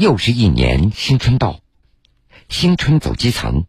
[0.00, 1.60] 又是一年新春到，
[2.48, 3.66] 新春走基层，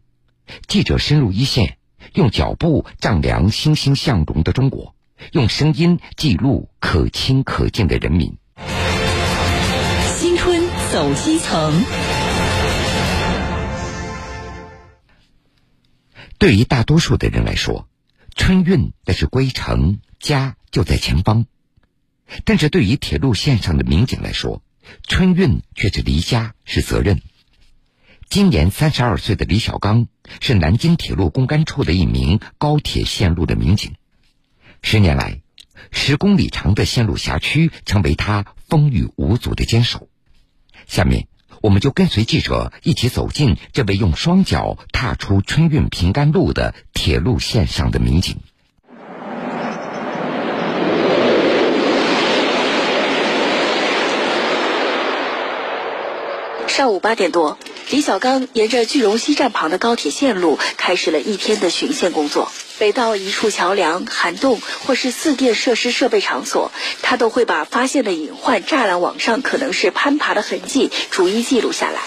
[0.66, 1.76] 记者深入一线，
[2.14, 4.94] 用脚步丈量欣欣向荣的中国，
[5.32, 8.38] 用声音记录可亲可敬的人民。
[10.16, 11.84] 新春走基层，
[16.38, 17.86] 对于大多数的人来说，
[18.34, 21.44] 春运那是归程，家就在前方；
[22.46, 24.62] 但是对于铁路线上的民警来说，
[25.06, 27.20] 春运却是离家，是责任。
[28.28, 30.06] 今年三十二岁的李小刚
[30.40, 33.92] 是南京铁路公安处的一名高铁线路的民警。
[34.82, 35.42] 十年来，
[35.90, 40.08] 十公里长的线路辖区成为他风雨无阻的坚守。
[40.86, 41.28] 下面，
[41.60, 48.38] 我们就跟随记者一起走进这位用双脚踏出春运平安路的铁路线上的民警。
[56.72, 57.58] 上午八点多，
[57.90, 62.50] 李小刚沿着句容西站旁的高铁线路开始了一天的巡线工作。
[62.80, 72.00] 每到一处桥梁、涵洞或是四电设施设备场所，他都会把发现的隐患栅栏网上可能是攀爬的痕迹逐一记录下来。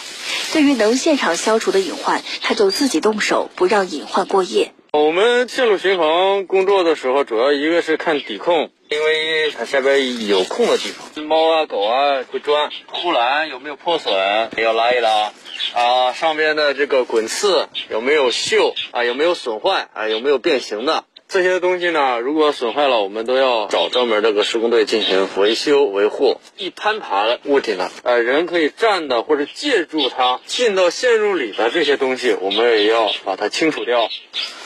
[0.51, 4.73] 对于能现场消除的隐患，他就自己动手，不让隐患过夜。
[4.93, 14.13] 我们线路巡防工作的时候，主要一个是看底控，因为它下边有空的地方，猫啊狗啊会钻，护栏有没有破损
[14.57, 15.31] 要拉一拉，
[15.73, 21.03] 啊上边的这个滚刺有没有锈啊有没有损坏啊有没有变形的。
[21.35, 22.19] 这些东西呢？
[22.19, 26.39] 如果损坏了，我们都要找专门这个施工队进行维修维护。
[26.55, 34.09] 一攀爬的物体呢，呃人可以站的或者借助它进到线路里的这些东西，我们也要把它清除掉。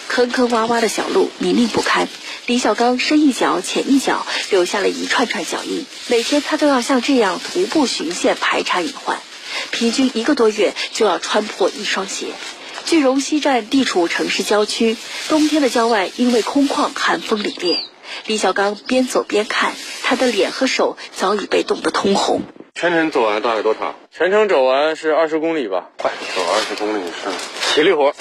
[0.10, 2.08] 坑坑洼洼的小路泥泞不堪，
[2.46, 5.88] 李小刚深一脚浅一脚，留下了一串串脚印。
[6.08, 9.18] 每天他都要像这样徒步巡线排查隐患，
[9.72, 12.28] 平均一个多月就要穿破一双鞋。
[12.90, 17.78] 句容西站地处城市郊区，冬天的郊外因为空旷，寒风凛冽。
[18.26, 22.42] 李小刚边走边看，他的脸和手早已被冻得通红。
[22.74, 23.94] 全程走完大概多长？
[24.10, 25.92] 全程走完是二十公里吧？
[26.00, 28.16] 快，走二十公里是体力活。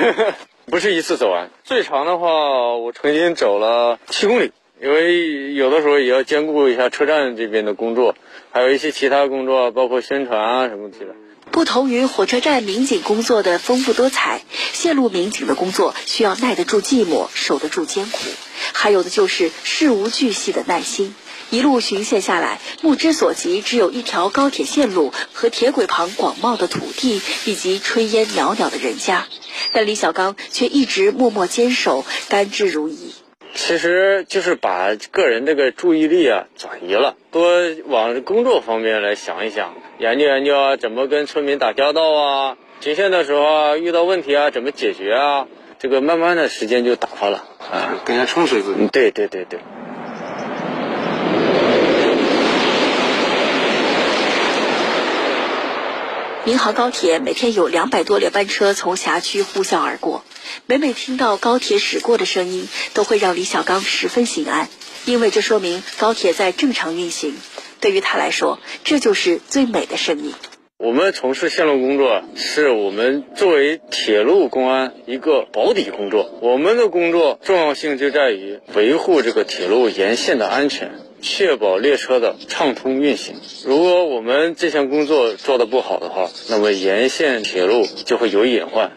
[0.70, 8.14] 不是一次走完，最长的话，我曾经走了七公里，因为有的时候也要兼顾一下车站这边的工作，
[8.50, 10.96] 还有一些其他工作，包括宣传啊什么的。
[11.50, 14.42] 不同于火车站民警工作的丰富多彩，
[14.72, 18.18] 线路民警的工作需要耐得住寂寞，守得住艰苦，
[18.72, 21.14] 还有的就是事无巨细的耐心。
[21.50, 29.26] 一路巡线下来，目之所及只有一条高铁线路和铁轨旁广袤的土地，以及炊烟袅袅的人家。
[29.72, 33.07] 但李小刚却一直默默坚守，甘之如饴。
[33.60, 45.48] 其实就是把个人这个注意力啊转移了，多往工作方面来想一想，研究研究啊，怎么跟村民打交道啊，巡线的时候啊，遇到问题啊，怎么解决啊，
[45.80, 48.86] 这个慢慢的时间就打发了啊，更加充实自己。
[48.92, 49.58] 对对对对。
[56.48, 60.24] 民航高铁每天有两百多列班车从辖区呼啸而过，
[60.64, 64.70] 每每听到高铁驶过的声音，都会让李小刚十分心安，
[65.04, 67.34] 因为这说明高铁在正常运行。
[67.80, 70.32] 对于他来说，这就是最美的声音。
[70.78, 76.38] 我们从事线路工作，是我们作为铁路公安一个保底工作。
[76.40, 80.92] 我们的工作重要性就在于维护这个铁路沿线的安全。
[81.20, 83.36] 确保列车的畅通运行。
[83.64, 88.92] 如果我们这项工作做得不好的话，那么沿线铁路就会有隐患。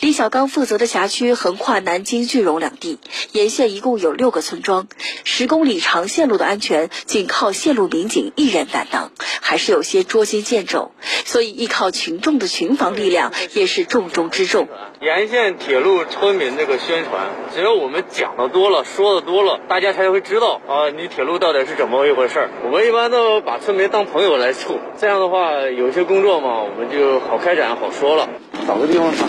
[0.00, 3.00] 李小刚负责的辖区横跨南京、句容两地，
[3.32, 4.86] 沿线一共有六个村庄，
[5.24, 10.92] 十公里长线路的安全仅靠线路民警一人担当，还是有些捉襟见肘。
[11.28, 14.66] 所以，依靠群众的群防力量也是重中之重。
[15.02, 22.48] 沿线铁路村民这个宣传，只要我们讲的多了，说的多了，大家才会知道啊，你铁路到底是怎么一回事儿。
[22.64, 28.26] 我们一般都把村民当朋友来处，这样的话，有些工作嘛，我们就好开展、好说了。
[28.66, 29.28] 找个地方上。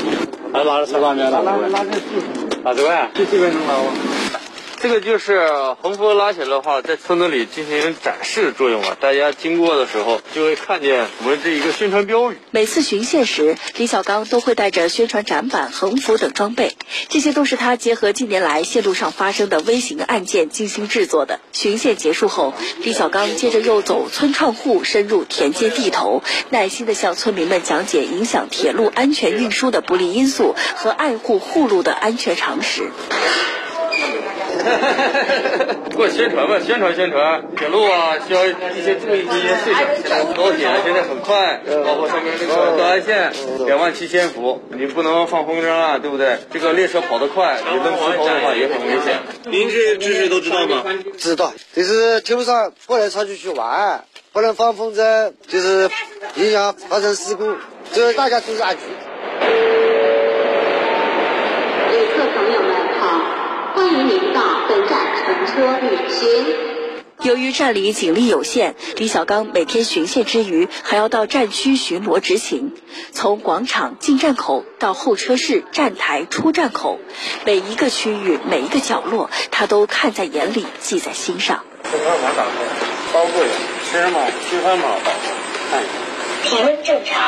[0.54, 2.00] 来拉着车拉拉拉拉这
[2.63, 3.92] 二十块，这这边能拉吗？
[4.81, 5.46] 这个就是
[5.81, 8.96] 横幅拉起来的话，在村子里进行展示作用啊。
[8.98, 12.38] 大家经过的时候就会看见我们这一个宣传标语。
[12.52, 16.78] 每次巡线时，李小刚都会带着宣传展板、横幅等装备，
[17.10, 21.42] 这些都是他结合近年来线路上发生的微型案件精心制作的。
[21.52, 32.90] 巡线结束后，李小刚接着又走村串户，深入田间地头，耐心地向村民们讲解影响铁路安全运输的不利因素和爱护护路的安全常识。
[35.90, 37.42] 给我宣传吧，宣传宣传。
[37.56, 38.52] 铁路啊，需要一
[38.84, 39.88] 些注意一些事情。
[40.02, 43.32] 现在高铁现在很快，包括上面那个高安线
[43.66, 46.38] 两万七千伏，你不能放风筝啊，对不对？
[46.52, 49.20] 这个列车跑得快，你扔石头的话也很危险。
[49.46, 50.84] 您这知识都知道吗？
[51.18, 54.04] 知道，就是铁路上不能超出去玩，
[54.34, 55.90] 不能放风筝，就是
[56.36, 57.56] 影响发生事故，
[57.94, 58.86] 就是大家注意安全。
[61.92, 62.70] 旅客朋友们
[64.00, 66.46] 好，欢迎您到本站乘车旅行。
[67.22, 72.72] 由于站里警力有限，李小刚每天巡线之余，还要到站区巡逻执勤。
[73.12, 76.98] 从广场进站口到候车室、站台、出站口，
[77.46, 81.66] 每一个区域、每一个角落，他都看在眼里，记在心上。
[81.92, 82.51] 身份码打开，
[83.12, 83.48] 包柜，
[83.92, 85.28] 身份码、积分码打开，
[85.69, 85.92] 看一下。
[86.46, 87.19] 体温正常。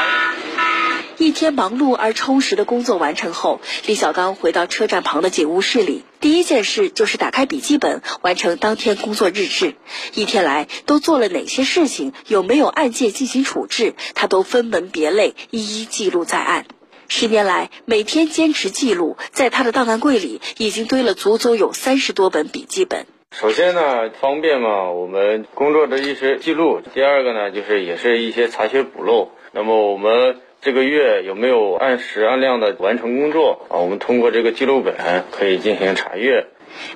[1.22, 9.76] 一天忙碌而充实的工作完成后，李小刚回到车站旁的警务室里，第一件事就是打开笔记本，完成当天工作日志。
[10.16, 16.66] 一天来都做了哪些事情，有没有案件进行处置，他都分门别类，一一记录在案。
[17.08, 23.06] 十年来，每天坚持记录，在他的档案柜里已经堆了足足有三十多本笔记本。
[23.32, 29.30] 首先呢，方便嘛，我们工作的一些记录；第二个呢，就是也是一些查缺补漏。
[29.52, 33.80] 那么我们这个月有没有按时按量的完成工作啊？
[33.80, 36.46] 我们通过这个记录本可以进行查阅。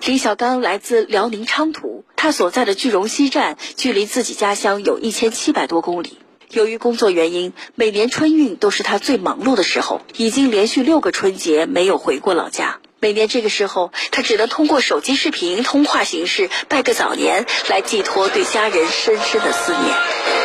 [0.06, 6.20] 李小刚来自辽宁昌图，他所在的句容西站距离自己家乡有一千七百多公里。
[6.52, 12.78] 由于工作原因，每年春运都是他最忙碌的时候，已经连续六个春节没有回过老家。
[13.00, 20.45] 每年这个时候，他只能通过手机视频通话形式拜个早年，来寄托对家人深深的思念。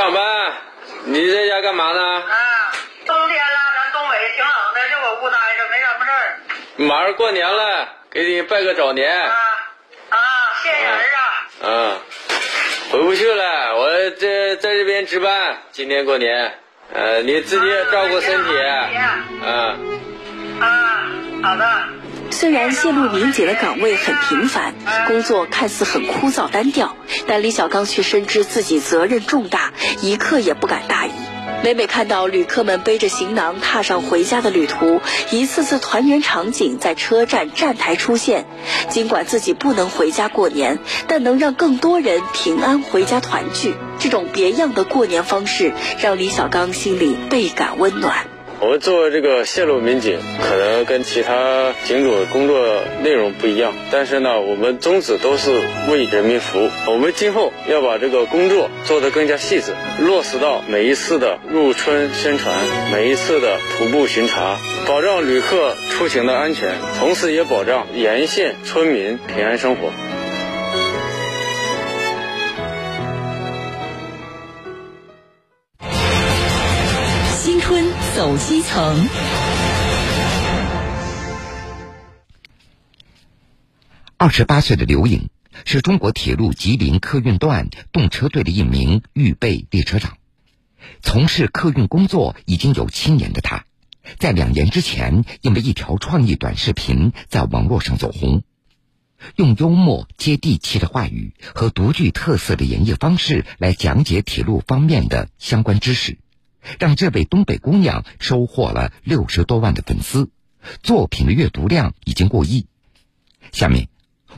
[0.00, 0.22] 上班？
[1.04, 2.00] 你在家干嘛呢？
[2.00, 2.72] 啊，
[3.04, 6.40] 冬天了，咱东北挺冷的，就搁屋待着，没什么事儿。
[6.78, 9.14] 马上过年了，给你拜个早年。
[9.14, 9.36] 啊
[10.08, 10.16] 啊，
[10.62, 11.46] 谢谢儿啊。
[11.62, 12.00] 嗯，
[12.92, 16.58] 回不去了，我这在这边值班，今天过年。
[16.94, 18.58] 呃，你自己也照顾身体。
[18.58, 19.76] 啊。
[20.62, 21.10] 啊，
[21.44, 21.84] 好的。
[22.30, 24.74] 虽然线路民警的岗位很平凡，
[25.06, 26.96] 工作看似很枯燥单调，
[27.26, 31.10] 但李小刚却深知自己责任重大，一刻也不敢大意。
[31.62, 35.00] 每每看到旅客们背着行囊踏上回家的旅途，
[35.30, 38.46] 一次次团圆场景在车站站台出现，
[38.88, 48.24] 尽管自己不能回家过年，但能让更多人平安回家团聚，这种别样的过年方式让李小刚心里倍感温暖。
[48.62, 55.50] 我们做这个线路民警，可能跟其他警组工作内容不一样，但是呢，我们宗旨都是
[55.90, 56.68] 为人民服务。
[56.86, 62.54] 我们今后要把这个工作做得更加细致，落实到每一次的入村宣传，
[62.92, 69.90] 每一次的徒步巡查，保障旅客出行的安全，同时也保障沿线村民平安生活。
[78.20, 79.08] 走基层。
[84.18, 85.30] 二十八岁的刘颖
[85.64, 90.18] 是中国铁路吉林客运段动车队的一名预备列车长，
[91.00, 93.64] 从事客运工作已经有七年的他，
[94.18, 98.42] 在两年之前因为一条创意短视频在网络上走红，
[99.36, 106.18] 用幽默接地气的话语和独具特色的演绎方式来讲解铁路方面的相关知识。
[106.78, 110.30] 让这位东北姑娘收获了六十多万的粉丝，
[110.82, 112.66] 作品的阅读量已经过亿。
[113.52, 113.88] 下面，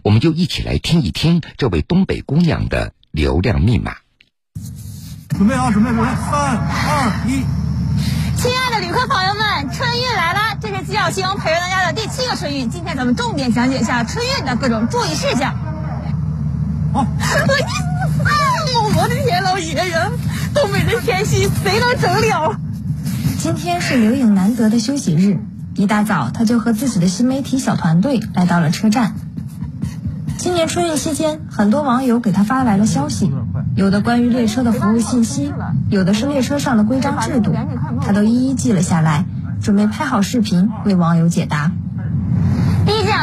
[0.03, 3.97] 我们就一起来听一听这位东北姑娘的流量密码。
[5.31, 7.45] 准备好，准备，准备，三二一。
[8.37, 12.71] 亲爱的旅客朋友们，春运来了，这是纪晓星陪着大家的第七个春运。
[12.71, 15.55] 今天咱们重点讲解一下春运的各种注意事项。
[16.93, 20.11] 好， 哎呦，我的天老爷呀！
[20.55, 22.61] 东北的天气谁能整了？
[23.39, 25.39] 今天是刘颖难得的休息日，
[25.75, 29.15] 一大早他就和自己的新媒体小团队来到了车站。
[30.37, 33.33] 今年春运期间，很多网友给他发来了消息，
[33.77, 35.53] 有的关于列车的服务信息，
[35.89, 37.55] 有的是列车上的规章制度，
[38.03, 39.25] 他都一一记了下来，
[39.63, 41.73] 准备拍好视频为网友解答。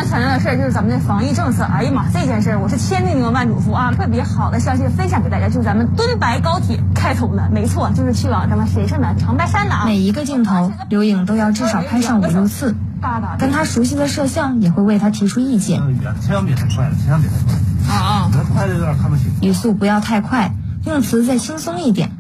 [0.04, 1.64] 强调的事儿就是咱们的防疫政策。
[1.64, 3.92] 哎呀妈，这件事儿我是千叮咛万嘱咐啊！
[3.92, 9.86] 特别好的消息分享给大家，就是咱们敦白高铁开通了，没错，就是去往咱们谁胜的长白山的啊。
[9.86, 12.76] 每一个镜头，刘颖都要至少拍上五六次，
[13.38, 15.82] 跟他熟悉的摄像也会为他提出意见。
[16.22, 17.56] 千万别太快了，千万别太快。
[17.90, 18.32] 啊啊！
[18.54, 19.26] 快的有点看不清。
[19.42, 20.54] 语速不要太快，
[20.86, 22.12] 用词再轻松一点，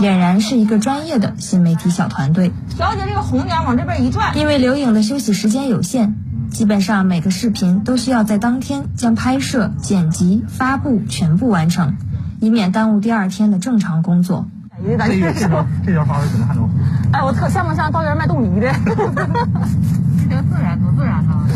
[0.00, 2.52] 俨然是一个专业的新媒体小团队。
[2.76, 6.16] 调节这个红点往这边一转，因为刘颖的休息时间有限，
[6.50, 11.96] 基本上每个视频都需要在当天将拍摄、剪辑、发布全部完成，
[12.40, 14.46] 以免耽误第二天的正常工作。
[14.84, 16.68] 这这条这条发挥可能还能。
[17.12, 18.72] 哎，我特像不像到这儿卖豆泥的？
[18.84, 21.46] 这多自然，多自然呢！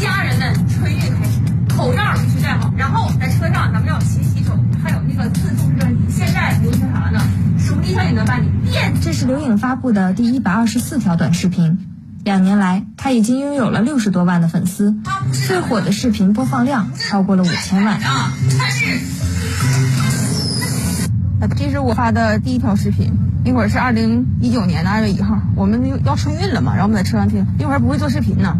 [0.00, 5.98] 家人们，春运开始，口罩必须戴好，然后在车上咱们要勤洗手，还有那个自助热饮。
[6.08, 7.20] 现在流行啥呢？
[7.58, 8.48] 手机上也能办理。
[8.70, 8.92] 电。
[9.02, 11.78] 这是刘颖发布的第一百二十四条短视频，
[12.26, 14.96] 两年来他已经拥有了六十多万的粉丝，
[15.46, 18.00] 最火的视频播放量超过了五千万。
[21.56, 23.12] 这是我发的第一条视频，
[23.44, 28.56] 一会儿是二零一九年的二月一号，我们要春运了嘛，然后我们在车上听，一会儿不会做视频呢，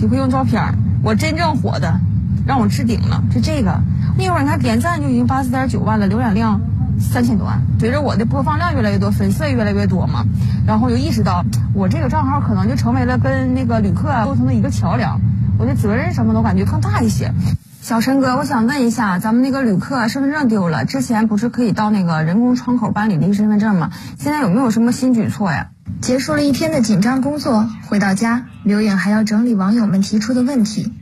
[0.00, 0.78] 就会用照片。
[1.02, 1.98] 我真正火的，
[2.46, 3.80] 让我置顶了，是这个。
[4.16, 6.60] 那会儿你看点赞就已经八十四点九万了，浏览量
[7.00, 7.62] 三千多万。
[7.78, 10.24] 随着我的播放量越来越多，粉丝也越来越多嘛，
[10.66, 15.20] 然后就意识到我这个账号可能就成为了跟那个旅客沟通的一个桥梁，
[15.58, 17.32] 我的责任什么的感觉更大一些。
[17.80, 23.90] 小陈哥，我想问一下，咱们那个旅客身份证丢了，之前不是可以到那个人工窗口办理临时身份证吗？
[24.18, 25.68] 现在有没有什么新举措呀？
[26.02, 30.92] 结束了一天的紧张工作，回到家，刘颖还要整理网友们提出的问题，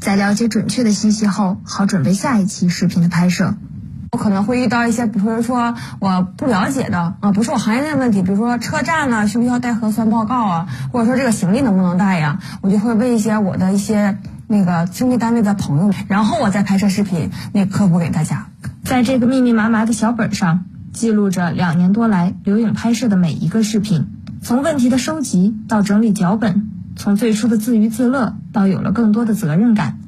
[0.00, 3.54] 在了解准确的信息后，好准备下一期视频的拍摄。
[4.14, 14.16] 我可能会遇到一些，比如说我不了解的啊，不是我行业内的问题，比如说车站呢需不需要带核酸报告啊，或者说这个行李能不能带呀，我就会问一些我的一些。
[14.46, 18.48] 那个兄弟单位的朋友，然后我再拍摄视频，那科普给大家。
[18.84, 24.06] 在这个密密麻麻的小本上，记录着两年多来刘颖拍摄的每一个视频，
[24.42, 29.98] 从问题的收集到整理脚本，从最初的自娱自乐到有了更多的责任感。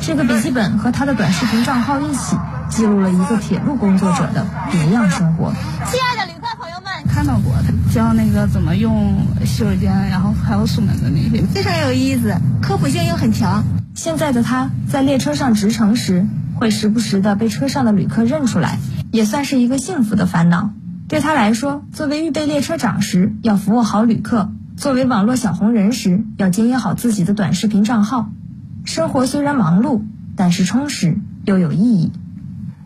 [0.00, 2.36] 这个笔记本和他的短视频账号一起，
[2.68, 5.52] 记录了一个铁路工作者的别样生活。
[5.90, 7.54] 亲爱的旅客朋友们，看到过
[7.92, 13.64] 教那个怎么用洗手间，然后还有锁门的那些，非常有意思，科普性又很强。
[13.94, 16.26] 现在的他在列车上直乘时，
[16.56, 18.78] 会时不时的被车上的旅客认出来，
[19.10, 20.70] 也算是一个幸福的烦恼。
[21.08, 28.30] 对他来说，作为预备列车长时要服务好旅客，作为网络小红人时要经营好自己的短视频账号。
[28.84, 30.02] 生活虽然忙碌，
[30.36, 32.12] 但是充实又有意义。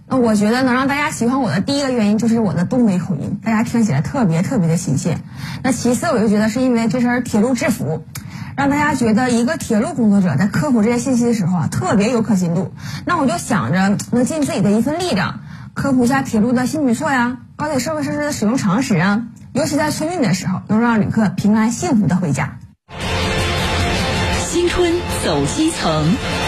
[0.08, 5.18] 那我觉得能让大家喜欢我的第一个原因就是我的东北口音，大家听起来特别特别的亲切。
[5.62, 8.04] 那其次，我就觉得是因为这身铁路制服。
[8.56, 12.72] 让大家觉得一个铁路工作者在科普这些信息的时候啊，特别有可信度。
[13.06, 15.38] 那我就想着能尽自己的一份力量，
[15.74, 22.57] 科普一下铁路的新举措呀，高铁社会设施的使用常识啊，尤其在春运的时候，能让旅客平安幸福的回家。
[24.50, 26.47] 新春走基层。